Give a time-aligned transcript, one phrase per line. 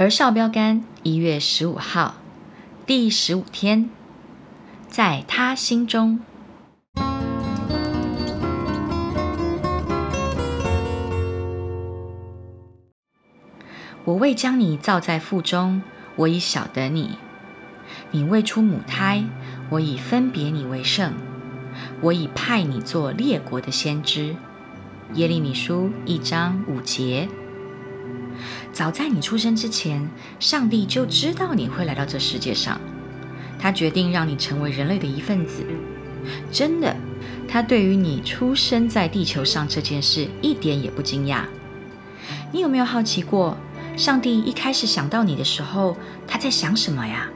[0.00, 2.14] 而少标杆一月十五号，
[2.86, 3.90] 第十五天，
[4.86, 6.20] 在他心中，
[14.04, 15.82] 我未将你造在腹中，
[16.14, 17.16] 我已晓得你；
[18.12, 19.24] 你未出母胎，
[19.70, 21.12] 我已分别你为圣，
[22.02, 24.36] 我已派你做列国的先知。
[25.14, 27.28] 耶利米书一章五节。
[28.72, 32.80] 早在你出生之前，上帝就知道你会来到这世界上。
[33.58, 35.64] 他决定让你成为人类的一份子。
[36.52, 36.94] 真的，
[37.48, 41.42] 他对于你出生在地球上这件事一点也不惊讶。
[42.52, 43.56] 你有没有好奇过，
[43.96, 47.28] 上帝一开始想到你的时候，他在想什么呀？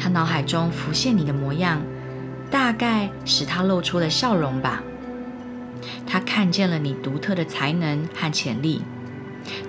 [0.00, 1.80] 他脑海中浮现你的模样，
[2.50, 4.82] 大概使他露出了笑容吧。
[6.06, 8.82] 他看见了你独特的才能和潜力。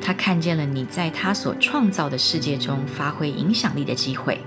[0.02, 4.39] 他看见了你在他所创造的世界中发挥影响力的机会，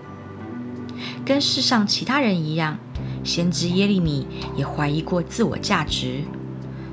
[1.25, 2.79] 跟世上其他人一样，
[3.25, 6.23] 先知耶利米也怀疑过自我价值，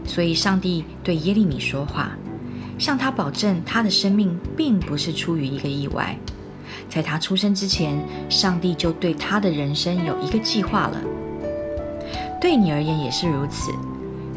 [0.06, 2.12] 所以上帝对耶利米说话，
[2.78, 6.18] 向他保证他的生命并不是出于一个意外，
[6.88, 11.02] 在他出生之前，上帝就对他的人生有一个计划了。
[12.40, 13.72] 对你而言也是如此，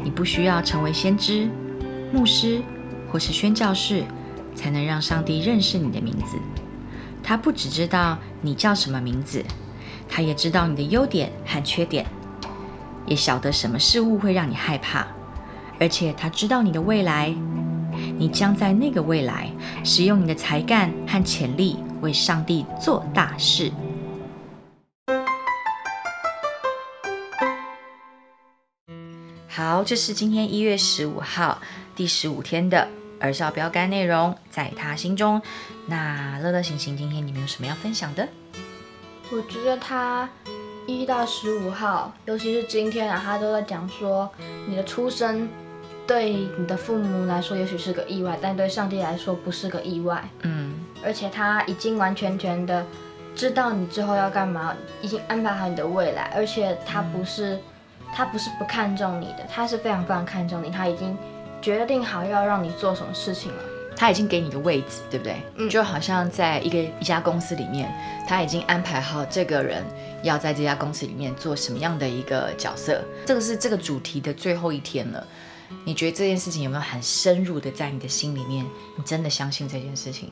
[0.03, 1.47] 你不需要成为先知、
[2.11, 2.61] 牧师。
[3.13, 4.03] 或是宣教士，
[4.55, 6.35] 才能让上帝认识你的名字。
[7.21, 9.45] 他不只知道你叫什么名字，
[10.09, 12.07] 他也知道你的优点和缺点，
[13.05, 15.05] 也晓得什么事物会让你害怕。
[15.79, 17.31] 而且他知道你的未来，
[18.17, 19.47] 你将在那个未来
[19.83, 23.71] 使用你的才干和潜力，为上帝做大事。
[29.47, 31.61] 好，这是今天一月十五号
[31.95, 32.87] 第十五天的。
[33.23, 35.41] 儿少标杆内容在他心中。
[35.87, 38.27] 那乐乐行行，今天你们有什么要分享的？
[39.31, 40.29] 我觉得他
[40.85, 44.29] 一到十五号，尤其是今天啊，他都在讲说，
[44.67, 45.47] 你的出生
[46.05, 50.21] 对你的父母来说也许是个意外，但对上帝来说不是个意外。
[50.41, 50.73] 嗯，
[51.03, 52.85] 而且他已经完全全的
[53.33, 57.57] 知道你之后要干嘛，已经安排好你的未来，而且他不是
[58.13, 61.17] 他不是不看重你的，他是非常非常看重你，他已经。
[61.63, 63.63] 决定好要让你做什么事情了，
[63.95, 65.41] 他已经给你个位置，对不对？
[65.55, 67.89] 嗯，就好像在一个一家公司里面，
[68.27, 69.81] 他已经安排好这个人
[70.23, 73.01] 要在这家公司里面做什么样的一个角色。
[73.25, 75.25] 这个是这个主题的最后一天了，
[75.85, 78.65] 你觉得这件事情有没有很深入的在你的心里面？
[78.97, 80.29] 你真的相信这件事情？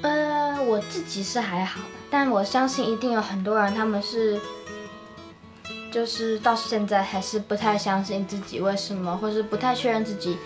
[0.00, 4.40] 呃，我自己是还好，但我相信一定有很多人他们是。
[5.92, 10.38] 就是到现在还是不太相信自己为什么，或是不太确认自己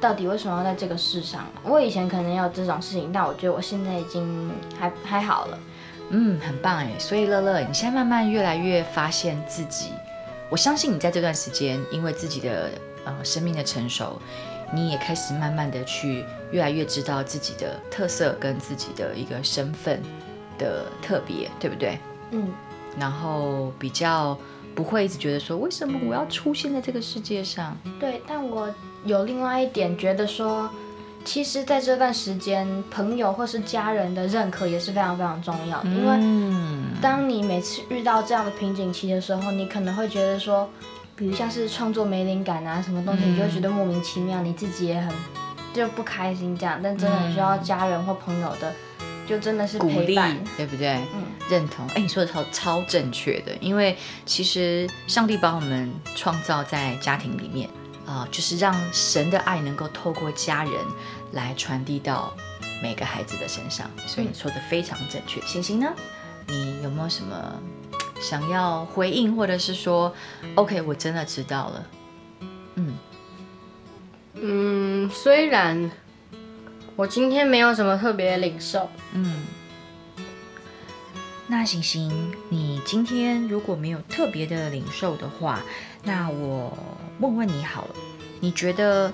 [0.00, 1.44] 到底为什么要在这个世上。
[1.64, 5.58] 我以前可能有这种事情，但我觉得我现在已经还还好了。
[6.10, 6.88] 嗯，很棒哎。
[7.00, 9.90] 所以乐乐，你现在慢慢越来越发现自己。
[10.48, 12.70] 我相信你在这段时间，因为自己的
[13.04, 14.20] 呃生命的成熟，
[14.72, 20.00] 你也开始慢慢的去越来越知道自己的特色跟自己的一个身份
[20.58, 21.98] 的特别，对不对？
[22.30, 22.48] 嗯。
[22.96, 24.38] 然后比较。
[24.74, 27.76] 不会一直觉得说为什么我要出现在这个世界上？
[28.00, 28.68] 对，但我
[29.04, 30.70] 有另外一点觉得说，
[31.24, 35.82] 其实在这段时间，朋友或是家人的认可也是非常非常重要。
[35.84, 36.18] 因为
[37.00, 40.68] 当你每次遇到这样的瓶颈期的时候，你可能会觉得说，
[41.14, 45.12] 比如像是创作没灵感啊，什么东西，你就会觉得莫名其妙，你自己也很
[45.72, 46.80] 就不开心这样。
[46.82, 48.72] 但真的很需要家人或朋友的。
[49.26, 50.16] 就真的是鼓励，
[50.56, 50.94] 对不对？
[51.14, 51.86] 嗯，认同。
[51.90, 53.96] 哎，你说的超超正确的，因为
[54.26, 57.70] 其实上帝把我们创造在家庭里面
[58.04, 60.74] 啊，就是让神的爱能够透过家人
[61.32, 62.34] 来传递到
[62.82, 63.88] 每个孩子的身上。
[64.06, 65.40] 所以你说的非常正确。
[65.42, 65.92] 星星呢，
[66.48, 67.60] 你有没有什么
[68.20, 70.12] 想要回应，或者是说
[70.56, 71.86] ，OK，我真的知道了。
[72.74, 72.98] 嗯
[74.34, 75.90] 嗯，虽然。
[76.94, 78.88] 我今天没有什么特别的领受。
[79.12, 79.44] 嗯，
[81.46, 85.62] 那行行，你今天如果没有特别的领受的话，
[86.04, 86.76] 那我
[87.18, 87.94] 问问你好了，
[88.40, 89.12] 你觉得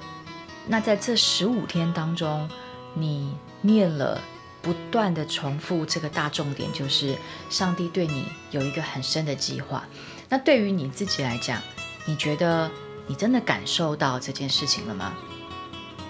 [0.66, 2.48] 那在这十五天当中，
[2.94, 4.20] 你念了
[4.60, 7.16] 不断的重复这个大重点，就是
[7.48, 9.84] 上帝对你有一个很深的计划。
[10.28, 11.62] 那对于你自己来讲，
[12.04, 12.70] 你觉得
[13.06, 15.14] 你真的感受到这件事情了吗？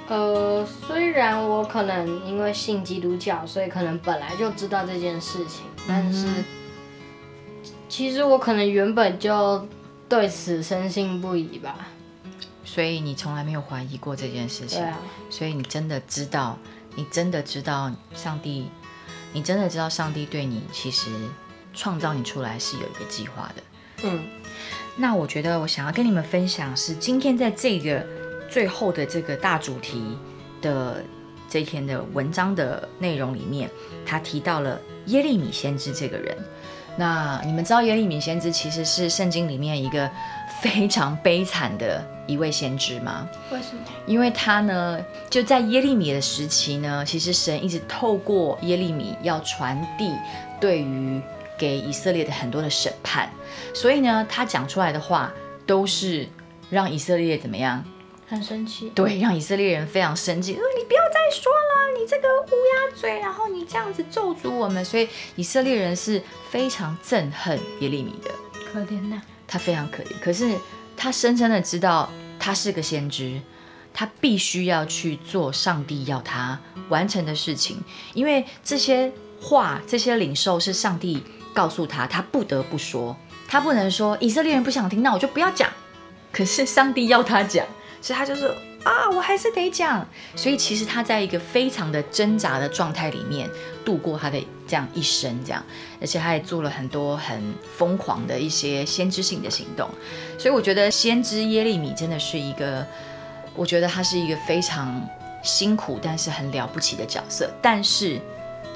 [0.09, 6.27] 呃，虽然我可能因为信基督教，所以可能本来就知道这件事情，但是
[7.89, 9.69] 其实我可能原本就
[10.09, 11.89] 对此深信不疑吧。
[12.65, 14.83] 所以你从来没有怀疑过这件事情。
[14.83, 14.99] 啊，
[15.31, 16.59] 所以你真的知道，
[16.95, 18.71] 你真的知道上帝，
[19.33, 21.11] 你真的知道上帝对你其实
[21.75, 23.63] 创造你出来是有一个计划的。
[24.05, 24.25] 嗯，
[24.97, 28.07] 那我觉得我想要跟你们分享是今天在这个
[28.49, 30.17] 最后的这个大主题
[30.61, 31.05] 的
[31.49, 33.71] 这篇的文章的内容里面，
[34.05, 36.37] 他提到了耶利米先知这个人。
[36.97, 40.11] 那你们知道耶利米先知其实是圣经里面一个
[40.61, 43.29] 非常悲惨的一位先知吗？
[43.53, 43.83] 为什么？
[44.05, 50.13] 因为他呢，就在耶利米的时期呢，其实神一直透过耶利米要传递
[50.61, 51.21] 对于
[51.57, 53.31] 给以色列的很多的审判，
[53.73, 55.33] 所以呢，他讲出来的话
[55.65, 56.27] 都是
[56.69, 57.85] 让以色列怎么样？
[58.29, 58.91] 很生气。
[58.95, 60.55] 对，让以色列人非常生气。
[60.55, 68.31] 说，你不要再说了，你这个乌鸦嘴，然后你这样子咒诅我们，所以以色列人是非常憎恨耶利米的。
[68.73, 70.55] 可怜呐、他非常可怜，可是
[70.97, 73.41] 他深深的知道他是个先知，
[73.95, 76.61] 他必须要去做上帝要他
[76.91, 77.83] 完成的事情，
[78.13, 79.11] 因为这些
[79.41, 81.23] 话、这些领受是上帝
[81.55, 83.17] 告诉他，他不得不说，
[83.49, 85.71] 他不能说以色列人不想听，那我就不要讲。
[86.31, 87.67] 可是上帝要他讲，
[88.01, 88.47] 所以他就是
[88.85, 90.07] 啊，我还是得讲。
[90.37, 93.49] 所以其实他在一个非常的挣扎的状态里面
[93.85, 95.63] 度过他的这样一生，这样，
[96.01, 97.43] 而且他也做了很多很
[97.77, 99.89] 疯狂的一些先知性的行动。
[100.39, 102.87] 所以我觉得先知耶利米真的是一个，
[103.55, 105.07] 我觉得他是一个非常
[105.43, 108.21] 辛苦但是很了不起的角色，但是。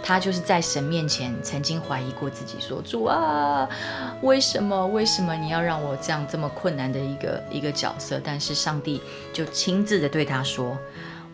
[0.02, 3.68] 他就是在神面前曾经怀疑过自己，说：“主啊，
[4.22, 4.86] 为什么？
[4.88, 9.00] 为什么你要让我这样这么困难的一个一个角色？”但是上帝
[9.32, 10.76] 就亲自的对他说：“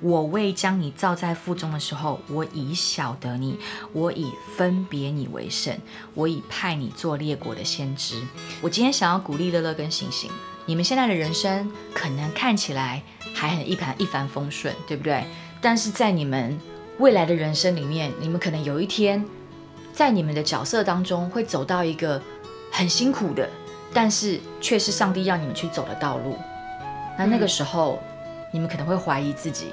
[0.02, 3.58] 我未将你造在腹中的时候，我已晓得你，
[3.92, 5.76] 我已分别你为圣，
[6.14, 8.22] 我已派你做列国的先知。”
[8.60, 10.30] 我今天想要鼓励乐乐跟星星，
[10.66, 13.02] 你们现在的人生可能看起来
[13.34, 15.24] 还很一盘一帆风顺，对不对？
[15.60, 16.56] 但是在你们
[16.98, 19.24] 未来的人生里面，你们可能有一天，
[19.92, 22.20] 在你们的角色当中会走到一个
[22.72, 23.48] 很辛苦的，
[23.94, 26.36] 但是却是上帝要你们去走的道路。
[27.16, 28.02] 那那个时候，
[28.52, 29.66] 你们可能会怀疑自己，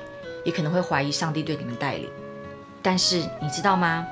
[0.44, 2.08] 也可能会怀疑上帝对你们带领。
[2.84, 4.06] 但是你知道吗？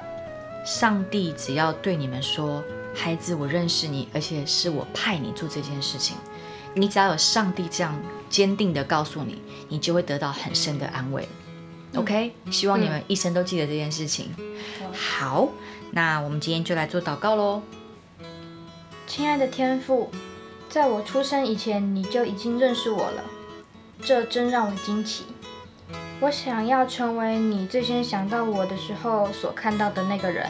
[0.65, 2.63] 上帝只要对你们说
[2.95, 6.17] ：“孩子，我认识你，而且是我派你做这件事情。”
[6.73, 7.95] 你只要有上帝这样
[8.27, 9.39] 坚定的告诉你，
[9.69, 11.27] 你就会得到很深的安慰。
[11.95, 14.33] OK，希望你们一生都记得这件事情。
[14.91, 15.49] 好，
[15.91, 17.61] 那我们今天就来做祷告喽。
[19.05, 20.09] 亲爱的天父，
[20.69, 23.23] 在我出生以前，你就已经认识我了，
[24.01, 25.25] 这真让我惊奇。
[26.19, 30.49] 我想要成为你最先想到我的时候所看到的那个人。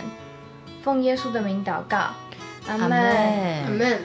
[0.82, 2.14] 奉耶稣的名祷告，
[2.68, 2.92] 阿门。
[2.92, 4.02] 阿门。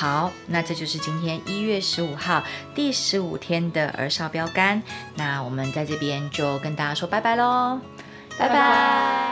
[0.00, 2.42] 好，那这就是今天一月十五号
[2.74, 4.82] 第十五天的儿少标杆。
[5.14, 7.78] 那我们在这边就跟大家说拜拜喽，
[8.38, 9.29] 拜拜